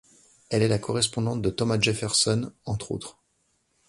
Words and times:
Elle 0.49 0.63
est 0.63 0.67
la 0.67 0.79
correspondante 0.79 1.43
de 1.43 1.51
Thomas 1.51 1.79
Jefferson, 1.79 2.51
entre 2.65 2.91
autres. 2.91 3.19